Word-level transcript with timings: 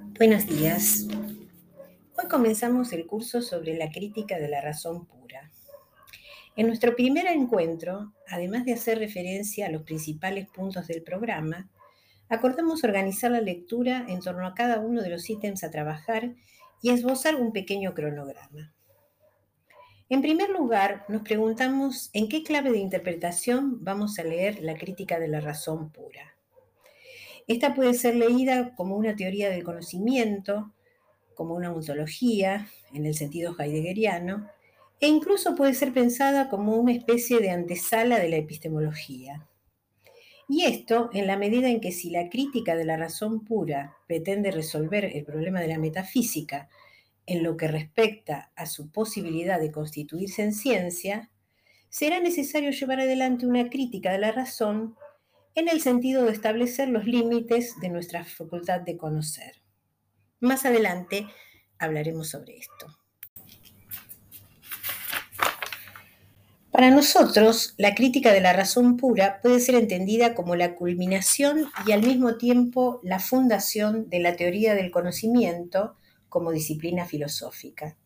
Buenos 0.00 0.46
días. 0.46 1.06
Hoy 2.16 2.28
comenzamos 2.28 2.92
el 2.92 3.06
curso 3.06 3.42
sobre 3.42 3.76
la 3.76 3.90
crítica 3.90 4.38
de 4.38 4.48
la 4.48 4.60
razón 4.60 5.06
pura. 5.06 5.50
En 6.56 6.66
nuestro 6.66 6.96
primer 6.96 7.26
encuentro, 7.26 8.12
además 8.28 8.64
de 8.64 8.74
hacer 8.74 8.98
referencia 8.98 9.66
a 9.66 9.70
los 9.70 9.82
principales 9.82 10.48
puntos 10.48 10.86
del 10.86 11.02
programa, 11.02 11.70
acordamos 12.28 12.84
organizar 12.84 13.30
la 13.30 13.40
lectura 13.40 14.06
en 14.08 14.20
torno 14.20 14.46
a 14.46 14.54
cada 14.54 14.80
uno 14.80 15.02
de 15.02 15.10
los 15.10 15.28
ítems 15.28 15.64
a 15.64 15.70
trabajar 15.70 16.34
y 16.82 16.90
esbozar 16.90 17.36
un 17.36 17.52
pequeño 17.52 17.94
cronograma. 17.94 18.74
En 20.08 20.22
primer 20.22 20.50
lugar, 20.50 21.04
nos 21.08 21.22
preguntamos 21.22 22.10
en 22.12 22.28
qué 22.28 22.42
clave 22.42 22.72
de 22.72 22.78
interpretación 22.78 23.84
vamos 23.84 24.18
a 24.18 24.24
leer 24.24 24.62
la 24.62 24.74
crítica 24.74 25.20
de 25.20 25.28
la 25.28 25.40
razón 25.40 25.90
pura. 25.90 26.39
Esta 27.50 27.74
puede 27.74 27.94
ser 27.94 28.14
leída 28.14 28.76
como 28.76 28.94
una 28.94 29.16
teoría 29.16 29.50
del 29.50 29.64
conocimiento, 29.64 30.72
como 31.34 31.56
una 31.56 31.72
ontología, 31.72 32.68
en 32.94 33.06
el 33.06 33.16
sentido 33.16 33.56
heideggeriano, 33.58 34.48
e 35.00 35.08
incluso 35.08 35.56
puede 35.56 35.74
ser 35.74 35.92
pensada 35.92 36.48
como 36.48 36.76
una 36.76 36.92
especie 36.92 37.40
de 37.40 37.50
antesala 37.50 38.20
de 38.20 38.28
la 38.28 38.36
epistemología. 38.36 39.48
Y 40.48 40.62
esto 40.62 41.10
en 41.12 41.26
la 41.26 41.36
medida 41.36 41.68
en 41.68 41.80
que 41.80 41.90
si 41.90 42.10
la 42.10 42.28
crítica 42.28 42.76
de 42.76 42.84
la 42.84 42.96
razón 42.96 43.44
pura 43.44 43.96
pretende 44.06 44.52
resolver 44.52 45.04
el 45.06 45.24
problema 45.24 45.60
de 45.60 45.66
la 45.66 45.78
metafísica 45.78 46.68
en 47.26 47.42
lo 47.42 47.56
que 47.56 47.66
respecta 47.66 48.52
a 48.54 48.66
su 48.66 48.92
posibilidad 48.92 49.58
de 49.58 49.72
constituirse 49.72 50.44
en 50.44 50.54
ciencia, 50.54 51.32
será 51.88 52.20
necesario 52.20 52.70
llevar 52.70 53.00
adelante 53.00 53.44
una 53.44 53.68
crítica 53.68 54.12
de 54.12 54.18
la 54.18 54.30
razón 54.30 54.94
en 55.60 55.68
el 55.68 55.82
sentido 55.82 56.24
de 56.24 56.32
establecer 56.32 56.88
los 56.88 57.04
límites 57.04 57.78
de 57.80 57.90
nuestra 57.90 58.24
facultad 58.24 58.80
de 58.80 58.96
conocer. 58.96 59.62
Más 60.40 60.64
adelante 60.64 61.26
hablaremos 61.78 62.28
sobre 62.30 62.56
esto. 62.56 62.86
Para 66.70 66.90
nosotros, 66.90 67.74
la 67.76 67.94
crítica 67.94 68.32
de 68.32 68.40
la 68.40 68.54
razón 68.54 68.96
pura 68.96 69.40
puede 69.42 69.60
ser 69.60 69.74
entendida 69.74 70.34
como 70.34 70.56
la 70.56 70.76
culminación 70.76 71.66
y 71.86 71.92
al 71.92 72.00
mismo 72.00 72.36
tiempo 72.38 73.00
la 73.02 73.18
fundación 73.18 74.08
de 74.08 74.20
la 74.20 74.36
teoría 74.36 74.74
del 74.74 74.90
conocimiento 74.90 75.96
como 76.30 76.52
disciplina 76.52 77.04
filosófica. 77.04 77.98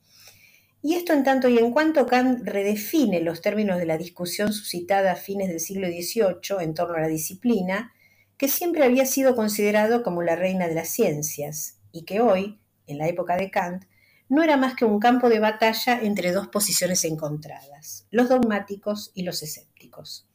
Y 0.87 0.97
esto 0.97 1.15
en 1.15 1.25
tanto 1.25 1.49
y 1.49 1.57
en 1.57 1.71
cuanto 1.71 2.07
Kant 2.07 2.47
redefine 2.47 3.23
los 3.23 3.41
términos 3.41 3.79
de 3.79 3.87
la 3.87 3.97
discusión 3.97 4.53
suscitada 4.53 5.13
a 5.13 5.17
fines 5.17 5.49
del 5.49 5.59
siglo 5.59 5.87
XVIII 5.87 6.63
en 6.63 6.75
torno 6.75 6.97
a 6.97 7.01
la 7.01 7.09
disciplina, 7.09 7.95
que 8.37 8.49
siempre 8.49 8.85
había 8.85 9.07
sido 9.07 9.35
considerado 9.35 10.03
como 10.03 10.21
la 10.23 10.37
reina 10.37 10.69
de 10.69 10.75
las 10.75 10.91
ciencias 10.91 11.79
y 11.91 12.05
que 12.05 12.21
hoy, 12.21 12.61
en 12.87 12.99
la 12.99 13.09
época 13.09 13.39
de 13.39 13.51
Kant, 13.51 13.85
no 14.29 14.43
era 14.43 14.59
más 14.59 14.75
que 14.75 14.85
un 14.85 15.01
campo 15.01 15.31
de 15.31 15.39
batalla 15.39 16.01
entre 16.03 16.33
dos 16.33 16.49
posiciones 16.49 17.03
encontradas, 17.07 18.07
los 18.11 18.29
dogmáticos 18.29 19.11
y 19.15 19.23
los 19.23 19.43
escépticos. 19.43 20.29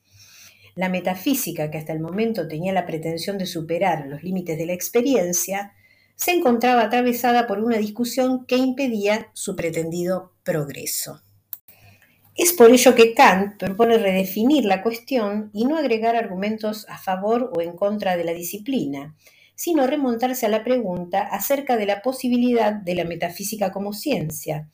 La 0.74 0.90
metafísica, 0.90 1.70
que 1.70 1.78
hasta 1.78 1.94
el 1.94 2.00
momento 2.00 2.48
tenía 2.48 2.74
la 2.74 2.88
pretensión 2.88 3.38
de 3.38 3.46
superar 3.46 4.08
los 4.08 4.24
límites 4.24 4.58
de 4.58 4.66
la 4.66 4.74
experiencia, 4.74 5.74
se 6.20 6.32
encontraba 6.32 6.82
atravesada 6.82 7.48
por 7.48 7.60
una 7.60 7.78
discusión 7.78 8.46
que 8.46 8.58
impedía 8.58 9.30
su 9.34 9.56
pretendido 9.56 10.34
progreso. 10.50 11.22
Es 12.36 12.54
por 12.54 12.72
ello 12.72 12.96
que 12.96 13.14
Kant 13.14 13.60
propone 13.60 14.00
redefinir 14.00 14.66
la 14.66 14.82
cuestión 14.82 15.52
y 15.54 15.66
no 15.66 15.78
agregar 15.78 16.16
argumentos 16.16 16.88
a 16.90 16.98
favor 16.98 17.52
o 17.56 17.62
en 17.62 17.74
contra 17.76 18.18
de 18.18 18.24
la 18.24 18.34
disciplina, 18.34 19.16
sino 19.54 19.86
remontarse 19.86 20.48
a 20.48 20.50
la 20.50 20.64
pregunta 20.64 21.22
acerca 21.22 21.78
de 21.78 21.86
la 21.86 22.02
posibilidad 22.02 22.74
de 22.74 22.96
la 22.96 23.04
metafísica 23.04 23.72
como 23.72 23.94
ciencia, 23.94 24.70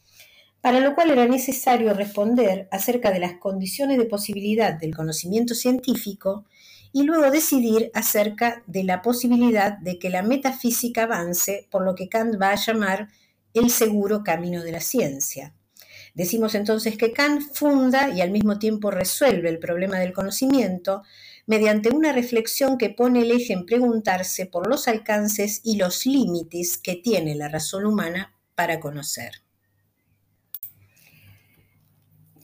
para 0.61 0.79
lo 0.79 0.95
cual 0.95 1.11
era 1.11 1.27
necesario 1.27 1.93
responder 1.93 2.69
acerca 2.71 3.11
de 3.11 3.19
las 3.19 3.33
condiciones 3.33 3.97
de 3.97 4.05
posibilidad 4.05 4.73
del 4.73 4.95
conocimiento 4.95 5.55
científico 5.55 6.45
y 6.93 7.03
luego 7.03 7.29
decidir 7.31 7.91
acerca 7.93 8.63
de 8.65 8.85
la 8.85 9.01
posibilidad 9.01 9.77
de 9.77 9.99
que 9.99 10.09
la 10.09 10.21
metafísica 10.21 11.03
avance 11.03 11.67
por 11.69 11.83
lo 11.83 11.95
que 11.95 12.07
Kant 12.07 12.41
va 12.41 12.51
a 12.51 12.63
llamar 12.65 13.09
el 13.53 13.69
seguro 13.69 14.23
camino 14.23 14.63
de 14.63 14.71
la 14.71 14.79
ciencia. 14.79 15.53
Decimos 16.15 16.55
entonces 16.55 16.97
que 16.97 17.11
Kant 17.11 17.41
funda 17.53 18.09
y 18.09 18.21
al 18.21 18.31
mismo 18.31 18.57
tiempo 18.57 18.89
resuelve 18.89 19.49
el 19.49 19.59
problema 19.59 19.99
del 19.99 20.13
conocimiento 20.13 21.03
mediante 21.45 21.89
una 21.89 22.13
reflexión 22.13 22.77
que 22.77 22.89
pone 22.89 23.21
el 23.21 23.31
eje 23.31 23.51
en 23.51 23.65
preguntarse 23.65 24.45
por 24.45 24.67
los 24.67 24.87
alcances 24.87 25.59
y 25.63 25.75
los 25.75 26.05
límites 26.05 26.77
que 26.77 26.95
tiene 26.95 27.35
la 27.35 27.49
razón 27.49 27.85
humana 27.85 28.33
para 28.55 28.79
conocer. 28.79 29.43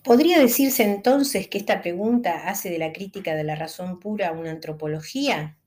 ¿Podría 0.03 0.37
decirse 0.39 0.83
entonces 0.83 1.47
que 1.47 1.57
esta 1.57 1.81
pregunta 1.81 2.49
hace 2.49 2.69
de 2.69 2.77
la 2.77 2.91
crítica 2.91 3.35
de 3.35 3.45
la 3.45 3.55
razón 3.55 3.99
pura 3.99 4.33
una 4.33 4.51
antropología? 4.51 5.57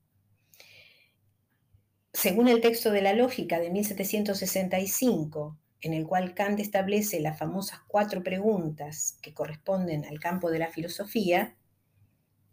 Según 2.13 2.49
el 2.49 2.61
texto 2.61 2.91
de 2.91 3.01
la 3.01 3.13
lógica 3.13 3.59
de 3.59 3.71
1765, 3.71 5.57
en 5.85 5.93
el 5.93 6.07
cual 6.07 6.33
Kant 6.33 6.59
establece 6.59 7.19
las 7.19 7.37
famosas 7.37 7.79
cuatro 7.87 8.23
preguntas 8.23 9.19
que 9.21 9.33
corresponden 9.33 10.03
al 10.05 10.19
campo 10.19 10.49
de 10.49 10.59
la 10.59 10.69
filosofía, 10.69 11.55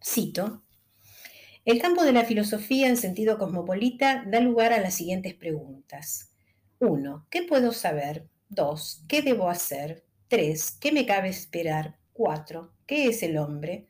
cito, 0.04 0.62
el 1.64 1.80
campo 1.80 2.02
de 2.04 2.12
la 2.12 2.24
filosofía 2.24 2.88
en 2.88 2.96
sentido 2.96 3.38
cosmopolita 3.38 4.24
da 4.26 4.40
lugar 4.40 4.72
a 4.72 4.80
las 4.80 4.94
siguientes 4.94 5.34
preguntas. 5.34 6.34
1. 6.80 7.28
¿Qué 7.30 7.44
puedo 7.44 7.72
saber? 7.72 8.28
2. 8.48 9.04
¿Qué 9.08 9.22
debo 9.22 9.48
hacer? 9.48 10.04
3. 10.28 10.72
¿Qué 10.80 10.90
me 10.90 11.06
cabe 11.06 11.28
esperar? 11.28 11.98
4. 12.12 12.74
¿Qué 12.84 13.06
es 13.06 13.22
el 13.22 13.38
hombre? 13.38 13.86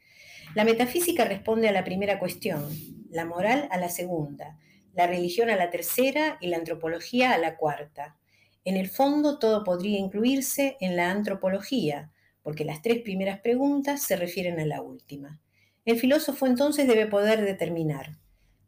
La 0.54 0.64
metafísica 0.64 1.25
responde 1.25 1.69
a 1.69 1.72
la 1.72 1.82
primera 1.82 2.19
cuestión, 2.19 2.69
la 3.10 3.25
moral 3.25 3.69
a 3.70 3.78
la 3.78 3.88
segunda, 3.88 4.58
la 4.92 5.06
religión 5.06 5.48
a 5.48 5.56
la 5.56 5.70
tercera 5.70 6.36
y 6.41 6.48
la 6.48 6.58
antropología 6.58 7.32
a 7.32 7.38
la 7.38 7.56
cuarta. 7.56 8.19
En 8.64 8.76
el 8.76 8.88
fondo 8.88 9.38
todo 9.38 9.64
podría 9.64 9.98
incluirse 9.98 10.76
en 10.80 10.96
la 10.96 11.10
antropología, 11.10 12.12
porque 12.42 12.64
las 12.64 12.82
tres 12.82 13.02
primeras 13.02 13.40
preguntas 13.40 14.02
se 14.02 14.16
refieren 14.16 14.60
a 14.60 14.66
la 14.66 14.82
última. 14.82 15.40
El 15.84 15.98
filósofo 15.98 16.46
entonces 16.46 16.86
debe 16.86 17.06
poder 17.06 17.44
determinar 17.44 18.18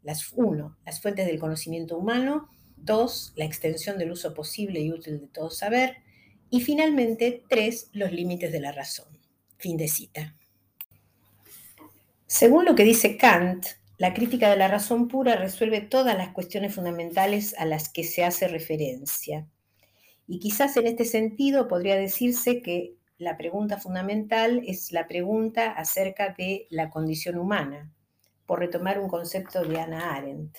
las, 0.03 0.31
uno, 0.33 0.77
las 0.85 1.01
fuentes 1.01 1.25
del 1.25 1.39
conocimiento 1.39 1.97
humano, 1.97 2.49
dos, 2.75 3.33
la 3.35 3.45
extensión 3.45 3.97
del 3.97 4.11
uso 4.11 4.33
posible 4.33 4.79
y 4.81 4.91
útil 4.91 5.19
de 5.19 5.27
todo 5.27 5.49
saber, 5.49 5.97
y 6.49 6.61
finalmente, 6.61 7.43
tres, 7.49 7.89
los 7.91 8.11
límites 8.11 8.51
de 8.51 8.59
la 8.59 8.71
razón. 8.71 9.07
Fin 9.57 9.77
de 9.77 9.87
cita. 9.87 10.35
Según 12.27 12.65
lo 12.65 12.75
que 12.75 12.83
dice 12.83 13.17
Kant, 13.17 13.65
la 13.97 14.13
crítica 14.13 14.49
de 14.49 14.57
la 14.57 14.67
razón 14.67 15.07
pura 15.07 15.37
resuelve 15.37 15.81
todas 15.81 16.17
las 16.17 16.29
cuestiones 16.29 16.75
fundamentales 16.75 17.55
a 17.57 17.65
las 17.65 17.89
que 17.89 18.03
se 18.03 18.25
hace 18.25 18.47
referencia. 18.47 19.47
Y 20.27 20.39
quizás 20.39 20.75
en 20.77 20.87
este 20.87 21.05
sentido 21.05 21.67
podría 21.67 21.95
decirse 21.95 22.61
que 22.61 22.95
la 23.17 23.37
pregunta 23.37 23.77
fundamental 23.77 24.61
es 24.65 24.91
la 24.91 25.07
pregunta 25.07 25.71
acerca 25.71 26.35
de 26.37 26.67
la 26.69 26.89
condición 26.89 27.37
humana, 27.37 27.91
por 28.45 28.59
retomar 28.59 28.99
un 28.99 29.07
concepto 29.07 29.63
de 29.63 29.79
Anna 29.79 30.15
Arendt. 30.15 30.57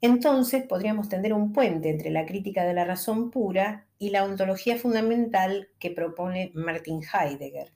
Entonces 0.00 0.64
podríamos 0.64 1.08
tender 1.08 1.32
un 1.32 1.52
puente 1.52 1.88
entre 1.88 2.10
la 2.10 2.26
crítica 2.26 2.64
de 2.64 2.74
la 2.74 2.84
razón 2.84 3.30
pura 3.30 3.86
y 3.98 4.10
la 4.10 4.24
ontología 4.24 4.76
fundamental 4.76 5.68
que 5.78 5.92
propone 5.92 6.50
Martin 6.54 7.02
Heidegger. 7.02 7.72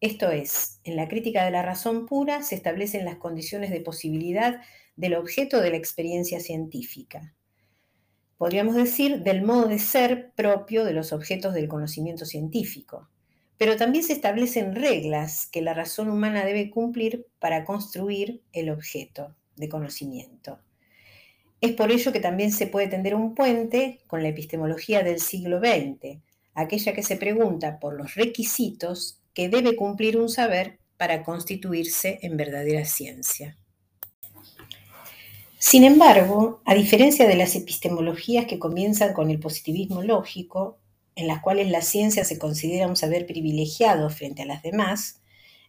Esto 0.00 0.30
es, 0.30 0.80
en 0.82 0.96
la 0.96 1.06
crítica 1.06 1.44
de 1.44 1.52
la 1.52 1.62
razón 1.62 2.06
pura 2.06 2.42
se 2.42 2.56
establecen 2.56 3.04
las 3.04 3.16
condiciones 3.16 3.70
de 3.70 3.80
posibilidad 3.80 4.60
del 4.96 5.14
objeto 5.14 5.60
de 5.60 5.70
la 5.70 5.76
experiencia 5.76 6.40
científica. 6.40 7.35
Podríamos 8.38 8.74
decir 8.74 9.22
del 9.22 9.42
modo 9.42 9.66
de 9.68 9.78
ser 9.78 10.32
propio 10.34 10.84
de 10.84 10.92
los 10.92 11.12
objetos 11.12 11.54
del 11.54 11.68
conocimiento 11.68 12.26
científico. 12.26 13.08
Pero 13.56 13.76
también 13.76 14.04
se 14.04 14.12
establecen 14.12 14.74
reglas 14.74 15.46
que 15.46 15.62
la 15.62 15.72
razón 15.72 16.10
humana 16.10 16.44
debe 16.44 16.70
cumplir 16.70 17.26
para 17.38 17.64
construir 17.64 18.42
el 18.52 18.68
objeto 18.68 19.34
de 19.56 19.68
conocimiento. 19.70 20.58
Es 21.62 21.72
por 21.72 21.90
ello 21.90 22.12
que 22.12 22.20
también 22.20 22.52
se 22.52 22.66
puede 22.66 22.88
tender 22.88 23.14
un 23.14 23.34
puente 23.34 24.00
con 24.06 24.22
la 24.22 24.28
epistemología 24.28 25.02
del 25.02 25.20
siglo 25.20 25.58
XX, 25.58 26.18
aquella 26.52 26.92
que 26.92 27.02
se 27.02 27.16
pregunta 27.16 27.80
por 27.80 27.94
los 27.94 28.14
requisitos 28.14 29.22
que 29.32 29.48
debe 29.48 29.76
cumplir 29.76 30.18
un 30.18 30.28
saber 30.28 30.78
para 30.98 31.22
constituirse 31.22 32.18
en 32.22 32.36
verdadera 32.36 32.84
ciencia. 32.84 33.56
Sin 35.68 35.82
embargo, 35.82 36.62
a 36.64 36.76
diferencia 36.76 37.26
de 37.26 37.34
las 37.34 37.56
epistemologías 37.56 38.46
que 38.46 38.60
comienzan 38.60 39.12
con 39.14 39.32
el 39.32 39.40
positivismo 39.40 40.00
lógico, 40.00 40.78
en 41.16 41.26
las 41.26 41.40
cuales 41.42 41.68
la 41.72 41.80
ciencia 41.80 42.24
se 42.24 42.38
considera 42.38 42.86
un 42.86 42.94
saber 42.94 43.26
privilegiado 43.26 44.08
frente 44.08 44.42
a 44.42 44.46
las 44.46 44.62
demás, 44.62 45.20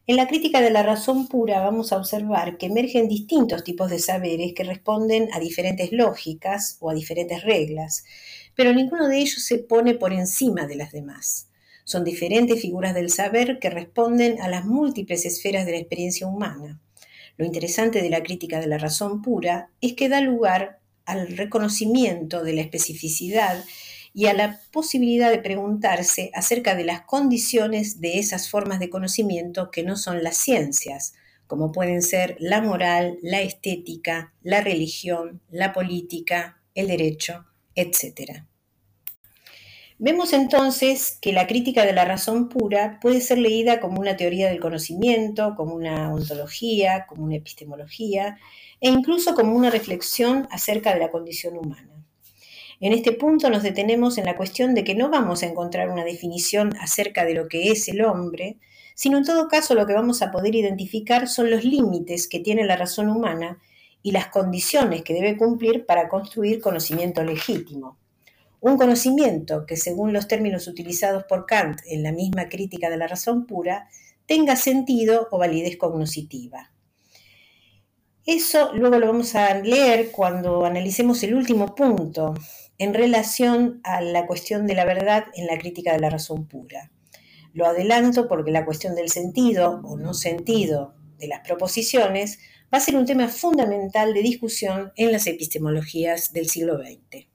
En 0.05 0.15
la 0.15 0.27
crítica 0.27 0.61
de 0.61 0.69
la 0.69 0.83
razón 0.83 1.27
pura 1.27 1.61
vamos 1.61 1.91
a 1.91 1.97
observar 1.97 2.59
que 2.59 2.67
emergen 2.67 3.07
distintos 3.07 3.63
tipos 3.63 3.89
de 3.89 3.97
saberes 3.97 4.53
que 4.53 4.63
responden 4.63 5.29
a 5.33 5.39
diferentes 5.39 5.91
lógicas 5.91 6.77
o 6.79 6.91
a 6.91 6.93
diferentes 6.93 7.41
reglas, 7.43 8.05
pero 8.53 8.73
ninguno 8.73 9.07
de 9.07 9.17
ellos 9.17 9.43
se 9.43 9.57
pone 9.57 9.95
por 9.95 10.13
encima 10.13 10.67
de 10.67 10.75
las 10.75 10.91
demás. 10.91 11.49
Son 11.85 12.03
diferentes 12.03 12.61
figuras 12.61 12.93
del 12.93 13.09
saber 13.09 13.57
que 13.57 13.71
responden 13.71 14.39
a 14.41 14.47
las 14.47 14.63
múltiples 14.63 15.25
esferas 15.25 15.65
de 15.65 15.71
la 15.71 15.79
experiencia 15.79 16.27
humana. 16.27 16.79
Lo 17.37 17.45
interesante 17.45 18.01
de 18.01 18.09
la 18.09 18.23
crítica 18.23 18.59
de 18.59 18.67
la 18.67 18.77
razón 18.77 19.21
pura 19.21 19.69
es 19.79 19.93
que 19.93 20.09
da 20.09 20.21
lugar 20.21 20.79
al 21.05 21.37
reconocimiento 21.37 22.43
de 22.43 22.53
la 22.53 22.61
especificidad 22.61 23.63
y 24.13 24.25
a 24.25 24.33
la 24.33 24.59
posibilidad 24.71 25.29
de 25.29 25.37
preguntarse 25.37 26.31
acerca 26.33 26.73
de 26.73 26.83
las 26.83 27.01
condiciones 27.01 28.01
de 28.01 28.17
esas 28.17 28.49
formas 28.49 28.79
de 28.79 28.89
conocimiento 28.89 29.69
que 29.69 29.83
no 29.83 29.95
son 29.95 30.23
las 30.23 30.37
ciencias, 30.37 31.13
como 31.45 31.71
pueden 31.71 32.01
ser 32.01 32.35
la 32.39 32.61
moral, 32.61 33.19
la 33.21 33.41
estética, 33.41 34.33
la 34.41 34.61
religión, 34.61 35.41
la 35.49 35.71
política, 35.71 36.59
el 36.73 36.87
derecho, 36.87 37.45
etc. 37.75 38.43
Vemos 39.99 40.31
entonces 40.31 41.17
que 41.19 41.33
la 41.33 41.47
crítica 41.47 41.83
de 41.83 41.91
la 41.91 42.05
razón 42.05 42.49
pura 42.49 42.99
puede 43.01 43.19
ser 43.19 43.39
leída 43.39 43.79
como 43.79 43.99
una 43.99 44.15
teoría 44.15 44.47
del 44.47 44.59
conocimiento, 44.59 45.55
como 45.55 45.73
una 45.73 46.13
ontología, 46.13 47.07
como 47.07 47.23
una 47.23 47.37
epistemología 47.37 48.37
e 48.79 48.89
incluso 48.89 49.33
como 49.33 49.55
una 49.55 49.71
reflexión 49.71 50.47
acerca 50.51 50.93
de 50.93 50.99
la 50.99 51.09
condición 51.09 51.57
humana. 51.57 52.05
En 52.79 52.93
este 52.93 53.11
punto 53.11 53.49
nos 53.49 53.63
detenemos 53.63 54.19
en 54.19 54.25
la 54.25 54.37
cuestión 54.37 54.75
de 54.75 54.83
que 54.83 54.93
no 54.93 55.09
vamos 55.09 55.41
a 55.41 55.47
encontrar 55.47 55.89
una 55.89 56.03
definición 56.03 56.77
acerca 56.79 57.25
de 57.25 57.33
lo 57.33 57.47
que 57.47 57.71
es 57.71 57.87
el 57.87 58.05
hombre, 58.05 58.57
sino 58.93 59.17
en 59.17 59.25
todo 59.25 59.47
caso 59.47 59.73
lo 59.73 59.87
que 59.87 59.93
vamos 59.93 60.21
a 60.21 60.31
poder 60.31 60.53
identificar 60.53 61.27
son 61.27 61.49
los 61.49 61.63
límites 61.63 62.27
que 62.27 62.39
tiene 62.39 62.65
la 62.65 62.77
razón 62.77 63.09
humana 63.09 63.57
y 64.03 64.11
las 64.11 64.27
condiciones 64.27 65.01
que 65.01 65.15
debe 65.15 65.37
cumplir 65.37 65.87
para 65.87 66.07
construir 66.07 66.61
conocimiento 66.61 67.23
legítimo. 67.23 67.97
Un 68.59 68.77
conocimiento 68.77 69.65
que, 69.65 69.77
según 69.77 70.13
los 70.13 70.27
términos 70.27 70.67
utilizados 70.67 71.23
por 71.25 71.45
Kant 71.45 71.79
en 71.85 72.03
la 72.03 72.11
misma 72.11 72.49
crítica 72.49 72.89
de 72.89 72.97
la 72.97 73.07
razón 73.07 73.45
pura, 73.45 73.87
tenga 74.25 74.55
sentido 74.55 75.27
o 75.31 75.37
validez 75.37 75.77
cognoscitiva. 75.77 76.71
Eso 78.25 78.73
luego 78.73 78.99
lo 78.99 79.07
vamos 79.07 79.35
a 79.35 79.53
leer 79.61 80.11
cuando 80.11 80.65
analicemos 80.65 81.23
el 81.23 81.33
último 81.33 81.75
punto, 81.75 82.33
en 82.77 82.93
relación 82.93 83.79
a 83.83 84.01
la 84.01 84.27
cuestión 84.27 84.67
de 84.67 84.75
la 84.75 84.85
verdad 84.85 85.25
en 85.33 85.47
la 85.47 85.57
crítica 85.57 85.93
de 85.93 85.99
la 85.99 86.09
razón 86.09 86.47
pura. 86.47 86.91
Lo 87.53 87.65
adelanto 87.65 88.27
porque 88.27 88.51
la 88.51 88.65
cuestión 88.65 88.95
del 88.95 89.09
sentido 89.09 89.81
o 89.83 89.97
no 89.97 90.13
sentido 90.13 90.93
de 91.17 91.27
las 91.27 91.39
proposiciones 91.39 92.39
va 92.71 92.79
a 92.79 92.81
ser 92.81 92.95
un 92.97 93.05
tema 93.05 93.29
fundamental 93.29 94.13
de 94.13 94.21
discusión 94.21 94.91
en 94.95 95.11
las 95.11 95.25
epistemologías 95.25 96.33
del 96.33 96.49
siglo 96.49 96.77
XX. 96.77 97.27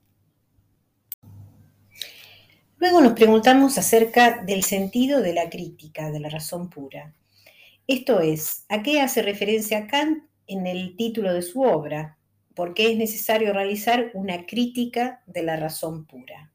Luego 2.82 3.00
nos 3.00 3.12
preguntamos 3.12 3.78
acerca 3.78 4.42
del 4.42 4.64
sentido 4.64 5.20
de 5.20 5.32
la 5.32 5.48
crítica 5.48 6.10
de 6.10 6.18
la 6.18 6.28
razón 6.28 6.68
pura. 6.68 7.14
Esto 7.86 8.18
es, 8.18 8.64
¿a 8.68 8.82
qué 8.82 9.00
hace 9.00 9.22
referencia 9.22 9.86
Kant 9.86 10.24
en 10.48 10.66
el 10.66 10.96
título 10.96 11.32
de 11.32 11.42
su 11.42 11.62
obra? 11.62 12.18
porque 12.56 12.90
es 12.90 12.98
necesario 12.98 13.52
realizar 13.52 14.10
una 14.14 14.46
crítica 14.46 15.22
de 15.26 15.44
la 15.44 15.56
razón 15.56 16.06
pura. 16.06 16.50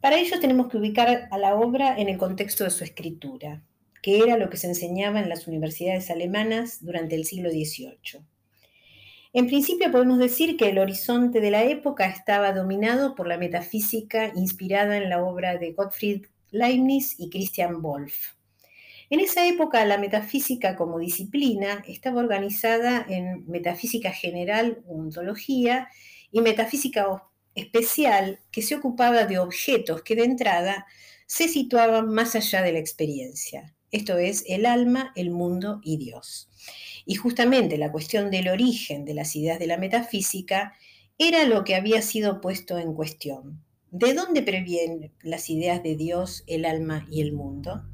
Para 0.00 0.16
ello 0.16 0.40
tenemos 0.40 0.68
que 0.68 0.78
ubicar 0.78 1.28
a 1.30 1.36
la 1.36 1.56
obra 1.56 1.94
en 1.98 2.08
el 2.08 2.16
contexto 2.16 2.64
de 2.64 2.70
su 2.70 2.82
escritura, 2.82 3.62
que 4.02 4.20
era 4.20 4.38
lo 4.38 4.48
que 4.48 4.56
se 4.56 4.68
enseñaba 4.68 5.20
en 5.20 5.28
las 5.28 5.46
universidades 5.46 6.10
alemanas 6.10 6.78
durante 6.82 7.16
el 7.16 7.26
siglo 7.26 7.50
XVIII. 7.50 8.24
En 9.36 9.48
principio 9.48 9.90
podemos 9.90 10.20
decir 10.20 10.56
que 10.56 10.68
el 10.68 10.78
horizonte 10.78 11.40
de 11.40 11.50
la 11.50 11.64
época 11.64 12.06
estaba 12.06 12.52
dominado 12.52 13.16
por 13.16 13.26
la 13.26 13.36
metafísica 13.36 14.30
inspirada 14.36 14.96
en 14.96 15.10
la 15.10 15.24
obra 15.24 15.58
de 15.58 15.72
Gottfried 15.72 16.26
Leibniz 16.52 17.16
y 17.18 17.30
Christian 17.30 17.82
Wolff. 17.82 18.34
En 19.10 19.18
esa 19.18 19.44
época 19.44 19.84
la 19.86 19.98
metafísica 19.98 20.76
como 20.76 21.00
disciplina 21.00 21.82
estaba 21.88 22.20
organizada 22.20 23.04
en 23.08 23.44
metafísica 23.48 24.12
general 24.12 24.84
ontología 24.86 25.88
y 26.30 26.40
metafísica 26.40 27.24
especial 27.56 28.38
que 28.52 28.62
se 28.62 28.76
ocupaba 28.76 29.24
de 29.24 29.40
objetos 29.40 30.02
que 30.02 30.14
de 30.14 30.26
entrada 30.26 30.86
se 31.26 31.48
situaban 31.48 32.08
más 32.08 32.36
allá 32.36 32.62
de 32.62 32.72
la 32.72 32.78
experiencia, 32.78 33.73
esto 33.94 34.18
es, 34.18 34.44
el 34.48 34.66
alma, 34.66 35.12
el 35.14 35.30
mundo 35.30 35.80
y 35.84 35.98
Dios. 35.98 36.50
Y 37.06 37.14
justamente 37.14 37.78
la 37.78 37.92
cuestión 37.92 38.30
del 38.30 38.48
origen 38.48 39.04
de 39.04 39.14
las 39.14 39.36
ideas 39.36 39.58
de 39.58 39.68
la 39.68 39.78
metafísica 39.78 40.74
era 41.16 41.44
lo 41.44 41.62
que 41.62 41.76
había 41.76 42.02
sido 42.02 42.40
puesto 42.40 42.76
en 42.78 42.94
cuestión. 42.94 43.62
¿De 43.92 44.12
dónde 44.12 44.42
previenen 44.42 45.12
las 45.22 45.48
ideas 45.48 45.80
de 45.84 45.94
Dios, 45.94 46.42
el 46.48 46.64
alma 46.64 47.06
y 47.08 47.20
el 47.20 47.32
mundo? 47.32 47.84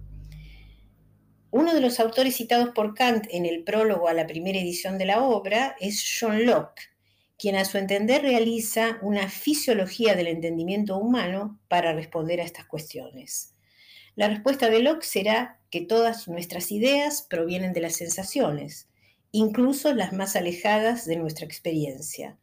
Uno 1.50 1.74
de 1.74 1.82
los 1.82 2.00
autores 2.00 2.34
citados 2.34 2.70
por 2.70 2.94
Kant 2.94 3.26
en 3.30 3.44
el 3.44 3.62
prólogo 3.62 4.08
a 4.08 4.14
la 4.14 4.26
primera 4.26 4.58
edición 4.58 4.96
de 4.96 5.04
la 5.04 5.22
obra 5.22 5.76
es 5.80 6.02
John 6.18 6.46
Locke, 6.46 6.80
quien 7.36 7.56
a 7.56 7.66
su 7.66 7.76
entender 7.76 8.22
realiza 8.22 8.98
una 9.02 9.28
fisiología 9.28 10.14
del 10.14 10.28
entendimiento 10.28 10.96
humano 10.96 11.60
para 11.68 11.92
responder 11.92 12.40
a 12.40 12.44
estas 12.44 12.64
cuestiones. 12.64 13.54
La 14.20 14.28
respuesta 14.28 14.68
de 14.68 14.80
Locke 14.80 15.02
será 15.02 15.58
que 15.70 15.80
todas 15.80 16.28
nuestras 16.28 16.72
ideas 16.72 17.22
provienen 17.22 17.72
de 17.72 17.80
las 17.80 17.96
sensaciones, 17.96 18.86
incluso 19.32 19.94
las 19.94 20.12
más 20.12 20.36
alejadas 20.36 21.06
de 21.06 21.16
nuestra 21.16 21.46
experiencia. 21.46 22.36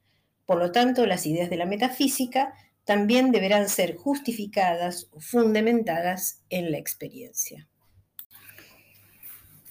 Por 0.47 0.57
lo 0.57 0.71
tanto, 0.71 1.05
las 1.05 1.27
ideas 1.27 1.51
de 1.51 1.57
la 1.57 1.67
metafísica 1.67 2.55
también 2.83 3.29
deberán 3.29 3.69
ser 3.69 3.95
justificadas 3.95 5.07
o 5.11 5.19
fundamentadas 5.19 6.41
en 6.49 6.71
la 6.71 6.79
experiencia. 6.79 7.67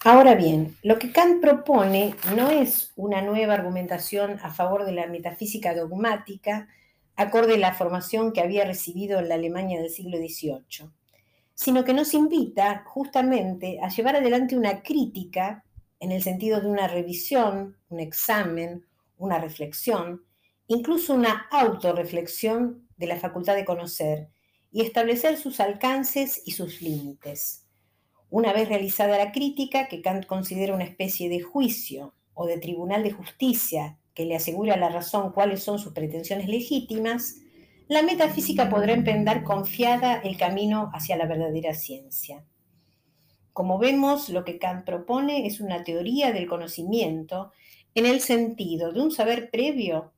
Ahora 0.05 0.37
bien, 0.37 0.77
lo 0.85 1.01
que 1.01 1.11
Kant 1.11 1.41
propone 1.41 2.15
no 2.37 2.51
es 2.51 2.93
una 2.95 3.21
nueva 3.21 3.55
argumentación 3.55 4.39
a 4.45 4.55
favor 4.55 4.85
de 4.85 4.93
la 4.93 5.09
metafísica 5.09 5.75
dogmática, 5.75 6.69
acorde 7.17 7.55
a 7.55 7.59
la 7.59 7.75
formación 7.75 8.33
que 8.33 8.43
había 8.43 8.65
recibido 8.65 9.19
en 9.19 9.29
la 9.29 9.35
Alemania 9.35 9.81
del 9.81 9.91
siglo 9.91 10.19
XVIII, 10.19 10.93
sino 11.57 11.85
que 11.85 11.95
nos 11.95 12.13
invita 12.13 12.85
justamente 12.87 13.81
a 13.83 13.89
llevar 13.89 14.17
adelante 14.17 14.57
una 14.57 14.83
crítica 14.83 15.65
en 15.99 16.13
el 16.13 16.23
sentido 16.23 16.61
de 16.61 16.69
una 16.69 16.87
revisión, 16.87 17.79
un 17.89 17.99
examen, 17.99 18.85
una 19.17 19.39
reflexión, 19.39 20.23
incluso 20.69 21.15
una 21.15 21.47
autorreflexión 21.51 22.87
de 22.99 23.07
la 23.07 23.17
facultad 23.17 23.55
de 23.55 23.65
conocer 23.65 24.29
y 24.71 24.83
establecer 24.83 25.39
sus 25.39 25.59
alcances 25.59 26.43
y 26.45 26.53
sus 26.53 26.83
límites. 26.83 27.65
Una 28.29 28.53
vez 28.53 28.69
realizada 28.69 29.17
la 29.17 29.33
crítica, 29.33 29.89
que 29.89 30.03
Kant 30.03 30.27
considera 30.27 30.75
una 30.75 30.85
especie 30.85 31.31
de 31.31 31.41
juicio 31.41 32.13
o 32.35 32.47
de 32.47 32.59
tribunal 32.59 33.03
de 33.03 33.13
justicia 33.13 33.99
que 34.13 34.27
le 34.27 34.37
asegura 34.37 34.75
a 34.75 34.79
la 34.79 34.91
razón 34.91 35.33
cuáles 35.33 35.63
son 35.63 35.79
sus 35.79 35.95
pretensiones 35.95 36.49
legítimas, 36.49 37.37
la 37.89 38.03
metafísica 38.03 38.69
podrá 38.69 38.93
emprender 38.93 39.45
confiada 39.45 40.17
el 40.17 40.37
camino 40.37 40.91
hacia 40.93 41.17
la 41.17 41.27
verdadera 41.27 41.73
ciencia. 41.75 42.45
Como 43.53 43.79
vemos, 43.79 44.29
lo 44.29 44.45
que 44.45 44.59
Kant 44.59 44.85
propone 44.85 45.47
es 45.47 45.61
una 45.61 45.85
teoría 45.85 46.33
del 46.33 46.49
conocimiento 46.49 47.53
en 47.95 48.07
el 48.07 48.21
sentido 48.21 48.93
de 48.93 49.01
un 49.01 49.13
saber 49.13 49.51
previo 49.51 50.13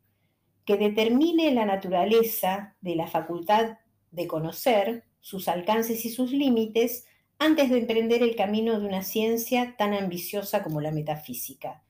que 0.64 0.76
determine 0.76 1.52
la 1.52 1.64
naturaleza 1.64 2.74
de 2.80 2.96
la 2.96 3.06
facultad 3.06 3.78
de 4.10 4.26
conocer, 4.26 5.04
sus 5.20 5.46
alcances 5.46 6.04
y 6.04 6.10
sus 6.10 6.32
límites, 6.32 7.06
antes 7.38 7.70
de 7.70 7.78
emprender 7.78 8.22
el 8.22 8.34
camino 8.34 8.80
de 8.80 8.86
una 8.86 9.02
ciencia 9.02 9.76
tan 9.76 9.94
ambiciosa 9.94 10.62
como 10.62 10.80
la 10.80 10.90
metafísica, 10.90 11.84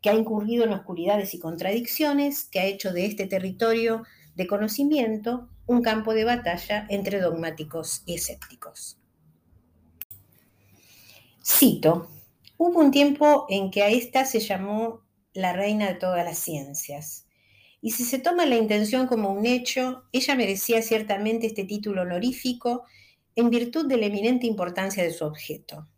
que 0.00 0.10
ha 0.10 0.14
incurrido 0.14 0.64
en 0.64 0.72
oscuridades 0.72 1.34
y 1.34 1.40
contradicciones, 1.40 2.44
que 2.44 2.60
ha 2.60 2.66
hecho 2.66 2.92
de 2.92 3.06
este 3.06 3.26
territorio 3.26 4.04
de 4.34 4.46
conocimiento 4.46 5.48
un 5.66 5.82
campo 5.82 6.14
de 6.14 6.24
batalla 6.24 6.86
entre 6.88 7.20
dogmáticos 7.20 8.02
y 8.06 8.14
escépticos. 8.14 8.98
Cito, 11.44 12.08
hubo 12.56 12.80
un 12.80 12.90
tiempo 12.90 13.46
en 13.48 13.70
que 13.70 13.82
a 13.82 13.88
esta 13.88 14.24
se 14.24 14.40
llamó 14.40 15.02
la 15.34 15.52
reina 15.52 15.88
de 15.88 15.94
todas 15.94 16.24
las 16.24 16.38
ciencias, 16.38 17.26
y 17.80 17.90
si 17.90 18.04
se 18.04 18.20
toma 18.20 18.46
la 18.46 18.56
intención 18.56 19.08
como 19.08 19.32
un 19.32 19.44
hecho, 19.44 20.04
ella 20.12 20.36
merecía 20.36 20.82
ciertamente 20.82 21.48
este 21.48 21.64
título 21.64 22.02
honorífico 22.02 22.84
en 23.34 23.50
virtud 23.50 23.86
de 23.86 23.96
la 23.96 24.06
eminente 24.06 24.46
importancia 24.46 25.02
de 25.02 25.12
su 25.12 25.24
objeto. 25.24 25.88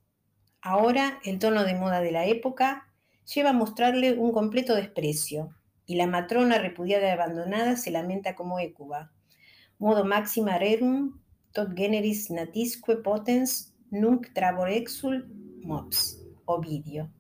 Ahora, 0.62 1.21
el 1.25 1.38
tono 1.38 1.64
de 1.64 1.75
moda 1.75 2.00
de 2.00 2.11
la 2.11 2.25
época 2.25 2.91
lleva 3.35 3.50
a 3.50 3.55
mostrarle 3.55 4.14
un 4.14 4.33
completo 4.33 4.75
desprecio, 4.75 5.50
y 5.87 5.97
la 5.97 6.07
matrona 6.07 6.59
repudiada 6.59 7.09
y 7.09 7.11
abandonada 7.11 7.76
se 7.76 7.91
lamenta 7.91 8.35
como 8.35 8.59
écuba. 8.59 9.12
Modo 9.79 10.05
máxima 10.05 10.59
rerum, 10.59 11.21
tot 11.53 11.76
generis 11.76 12.31
natisque 12.31 12.97
potens, 12.97 13.75
nunc 13.91 14.33
trabor 14.33 14.71
exul 14.71 15.26
mops. 15.62 16.21
Ovidio. 16.47 17.11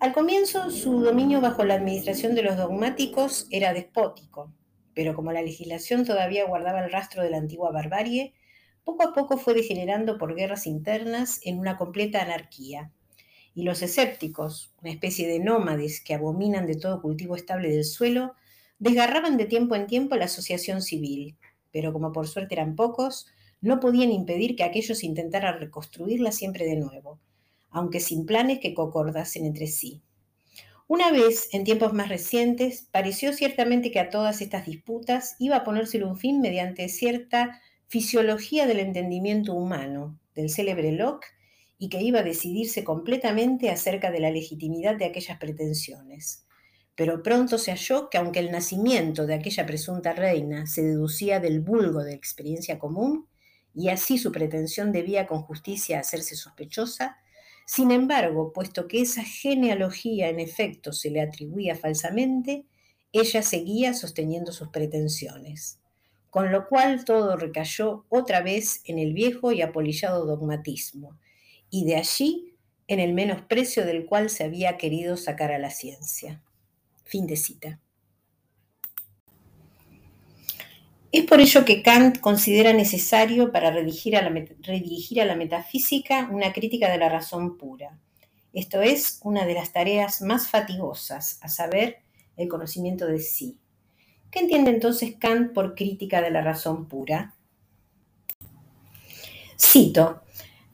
Al 0.00 0.12
comienzo, 0.12 0.70
su 0.70 1.00
dominio 1.00 1.40
bajo 1.40 1.64
la 1.64 1.74
administración 1.74 2.34
de 2.34 2.42
los 2.42 2.56
dogmáticos 2.56 3.46
era 3.50 3.72
despótico, 3.72 4.52
pero 4.94 5.14
como 5.14 5.32
la 5.32 5.42
legislación 5.42 6.04
todavía 6.04 6.46
guardaba 6.46 6.84
el 6.84 6.90
rastro 6.90 7.22
de 7.22 7.30
la 7.30 7.36
antigua 7.36 7.70
barbarie, 7.70 8.34
poco 8.84 9.02
a 9.02 9.12
poco 9.14 9.38
fue 9.38 9.54
degenerando 9.54 10.18
por 10.18 10.34
guerras 10.34 10.66
internas 10.66 11.40
en 11.42 11.58
una 11.58 11.76
completa 11.76 12.22
anarquía. 12.22 12.92
Y 13.54 13.62
los 13.62 13.82
escépticos, 13.82 14.74
una 14.82 14.90
especie 14.90 15.28
de 15.28 15.38
nómades 15.38 16.00
que 16.00 16.14
abominan 16.14 16.66
de 16.66 16.76
todo 16.76 17.00
cultivo 17.00 17.36
estable 17.36 17.70
del 17.70 17.84
suelo, 17.84 18.34
desgarraban 18.78 19.36
de 19.36 19.46
tiempo 19.46 19.76
en 19.76 19.86
tiempo 19.86 20.16
la 20.16 20.24
asociación 20.24 20.82
civil, 20.82 21.36
pero 21.70 21.92
como 21.92 22.12
por 22.12 22.26
suerte 22.26 22.54
eran 22.54 22.76
pocos, 22.76 23.26
no 23.60 23.80
podían 23.80 24.12
impedir 24.12 24.56
que 24.56 24.64
aquellos 24.64 25.04
intentaran 25.04 25.58
reconstruirla 25.58 26.32
siempre 26.32 26.66
de 26.66 26.76
nuevo, 26.76 27.20
aunque 27.70 28.00
sin 28.00 28.26
planes 28.26 28.58
que 28.60 28.74
concordasen 28.74 29.46
entre 29.46 29.66
sí. 29.68 30.02
Una 30.86 31.10
vez, 31.10 31.48
en 31.52 31.64
tiempos 31.64 31.94
más 31.94 32.10
recientes, 32.10 32.88
pareció 32.90 33.32
ciertamente 33.32 33.90
que 33.90 34.00
a 34.00 34.10
todas 34.10 34.42
estas 34.42 34.66
disputas 34.66 35.34
iba 35.38 35.56
a 35.56 35.64
ponérsele 35.64 36.04
un 36.04 36.18
fin 36.18 36.42
mediante 36.42 36.90
cierta 36.90 37.62
fisiología 37.86 38.66
del 38.66 38.80
entendimiento 38.80 39.54
humano, 39.54 40.18
del 40.34 40.50
célebre 40.50 40.92
Locke, 40.92 41.28
y 41.84 41.90
que 41.90 42.00
iba 42.00 42.20
a 42.20 42.22
decidirse 42.22 42.82
completamente 42.82 43.68
acerca 43.68 44.10
de 44.10 44.18
la 44.18 44.30
legitimidad 44.30 44.96
de 44.96 45.04
aquellas 45.04 45.36
pretensiones. 45.36 46.46
Pero 46.94 47.22
pronto 47.22 47.58
se 47.58 47.72
halló 47.72 48.08
que 48.08 48.16
aunque 48.16 48.38
el 48.38 48.50
nacimiento 48.50 49.26
de 49.26 49.34
aquella 49.34 49.66
presunta 49.66 50.14
reina 50.14 50.66
se 50.66 50.82
deducía 50.82 51.40
del 51.40 51.60
vulgo 51.60 52.02
de 52.02 52.14
experiencia 52.14 52.78
común, 52.78 53.28
y 53.74 53.90
así 53.90 54.16
su 54.16 54.32
pretensión 54.32 54.92
debía 54.92 55.26
con 55.26 55.42
justicia 55.42 56.00
hacerse 56.00 56.36
sospechosa, 56.36 57.18
sin 57.66 57.90
embargo, 57.90 58.54
puesto 58.54 58.88
que 58.88 59.02
esa 59.02 59.22
genealogía 59.22 60.30
en 60.30 60.40
efecto 60.40 60.94
se 60.94 61.10
le 61.10 61.20
atribuía 61.20 61.76
falsamente, 61.76 62.64
ella 63.12 63.42
seguía 63.42 63.92
sosteniendo 63.92 64.52
sus 64.52 64.70
pretensiones, 64.70 65.80
con 66.30 66.50
lo 66.50 66.66
cual 66.66 67.04
todo 67.04 67.36
recayó 67.36 68.06
otra 68.08 68.40
vez 68.40 68.80
en 68.86 68.98
el 68.98 69.12
viejo 69.12 69.52
y 69.52 69.60
apolillado 69.60 70.24
dogmatismo, 70.24 71.18
y 71.74 71.84
de 71.84 71.96
allí 71.96 72.54
en 72.86 73.00
el 73.00 73.14
menosprecio 73.14 73.84
del 73.84 74.06
cual 74.06 74.30
se 74.30 74.44
había 74.44 74.76
querido 74.76 75.16
sacar 75.16 75.50
a 75.50 75.58
la 75.58 75.70
ciencia. 75.70 76.40
Fin 77.02 77.26
de 77.26 77.34
cita. 77.34 77.80
Es 81.10 81.24
por 81.24 81.40
ello 81.40 81.64
que 81.64 81.82
Kant 81.82 82.20
considera 82.20 82.72
necesario 82.72 83.50
para 83.50 83.72
redirigir 83.72 84.16
a, 84.16 84.22
la, 85.24 85.34
metafísica 85.34 86.28
una 86.30 86.52
crítica 86.52 86.88
de 86.88 86.98
la 86.98 87.08
razón 87.08 87.58
pura. 87.58 87.98
Esto 88.52 88.80
es 88.80 89.18
una 89.24 89.44
de 89.44 89.54
las 89.54 89.72
tareas 89.72 90.22
más 90.22 90.48
fatigosas, 90.48 91.40
a 91.42 91.48
saber, 91.48 92.02
el 92.36 92.46
conocimiento 92.46 93.08
de 93.08 93.18
sí. 93.18 93.58
¿Qué 94.30 94.38
entiende 94.38 94.70
entonces 94.70 95.16
Kant 95.18 95.52
por 95.52 95.74
crítica 95.74 96.22
de 96.22 96.30
la 96.30 96.40
razón 96.40 96.86
pura? 96.86 97.34
Cito, 99.58 100.23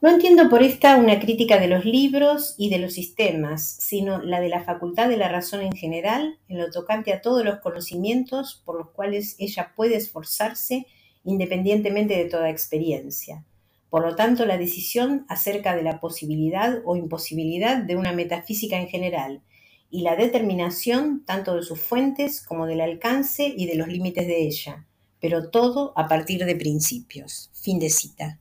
no 0.02 0.08
entiendo 0.08 0.48
por 0.48 0.62
esta 0.62 0.96
una 0.96 1.20
crítica 1.20 1.58
de 1.58 1.68
los 1.68 1.84
libros 1.84 2.54
y 2.56 2.70
de 2.70 2.78
los 2.78 2.94
sistemas, 2.94 3.62
sino 3.80 4.22
la 4.22 4.40
de 4.40 4.48
la 4.48 4.64
facultad 4.64 5.10
de 5.10 5.18
la 5.18 5.28
razón 5.28 5.60
en 5.60 5.72
general, 5.72 6.38
en 6.48 6.58
lo 6.58 6.70
tocante 6.70 7.12
a 7.12 7.20
todos 7.20 7.44
los 7.44 7.58
conocimientos 7.58 8.62
por 8.64 8.78
los 8.78 8.90
cuales 8.90 9.36
ella 9.38 9.72
puede 9.76 9.96
esforzarse 9.96 10.86
independientemente 11.22 12.16
de 12.16 12.24
toda 12.24 12.48
experiencia. 12.48 13.44
Por 13.90 14.02
lo 14.02 14.16
tanto, 14.16 14.46
la 14.46 14.56
decisión 14.56 15.26
acerca 15.28 15.76
de 15.76 15.82
la 15.82 16.00
posibilidad 16.00 16.80
o 16.86 16.96
imposibilidad 16.96 17.76
de 17.76 17.96
una 17.96 18.12
metafísica 18.12 18.80
en 18.80 18.88
general 18.88 19.42
y 19.90 20.00
la 20.00 20.16
determinación 20.16 21.24
tanto 21.26 21.56
de 21.56 21.62
sus 21.62 21.78
fuentes 21.78 22.40
como 22.40 22.64
del 22.64 22.80
alcance 22.80 23.52
y 23.54 23.66
de 23.66 23.74
los 23.74 23.88
límites 23.88 24.26
de 24.26 24.46
ella, 24.46 24.86
pero 25.20 25.50
todo 25.50 25.92
a 25.96 26.08
partir 26.08 26.46
de 26.46 26.56
principios. 26.56 27.50
Fin 27.52 27.78
de 27.78 27.90
cita. 27.90 28.38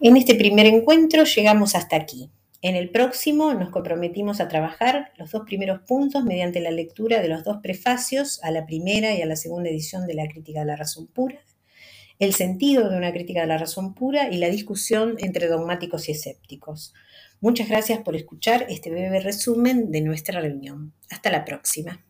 En 0.00 0.16
este 0.16 0.34
primer 0.34 0.66
encuentro 0.66 1.24
llegamos 1.24 1.74
hasta 1.74 1.96
aquí. 1.96 2.30
En 2.62 2.76
el 2.76 2.90
próximo 2.90 3.54
nos 3.54 3.70
comprometimos 3.70 4.40
a 4.40 4.48
trabajar 4.48 5.12
los 5.16 5.30
dos 5.30 5.42
primeros 5.44 5.80
puntos 5.82 6.24
mediante 6.24 6.60
la 6.60 6.70
lectura 6.70 7.20
de 7.20 7.28
los 7.28 7.44
dos 7.44 7.58
prefacios 7.62 8.42
a 8.42 8.50
la 8.50 8.66
primera 8.66 9.14
y 9.14 9.22
a 9.22 9.26
la 9.26 9.36
segunda 9.36 9.70
edición 9.70 10.06
de 10.06 10.14
la 10.14 10.26
Crítica 10.26 10.60
de 10.60 10.66
la 10.66 10.76
Razón 10.76 11.06
Pura, 11.06 11.40
el 12.18 12.34
sentido 12.34 12.88
de 12.88 12.96
una 12.96 13.12
crítica 13.12 13.40
de 13.40 13.46
la 13.48 13.58
razón 13.58 13.94
pura 13.94 14.30
y 14.30 14.38
la 14.38 14.48
discusión 14.48 15.16
entre 15.18 15.48
dogmáticos 15.48 16.08
y 16.08 16.12
escépticos. 16.12 16.94
Muchas 17.40 17.68
gracias 17.68 18.00
por 18.00 18.16
escuchar 18.16 18.66
este 18.68 18.90
breve 18.90 19.20
resumen 19.20 19.90
de 19.90 20.00
nuestra 20.00 20.40
reunión. 20.40 20.92
Hasta 21.10 21.30
la 21.30 21.44
próxima. 21.44 22.04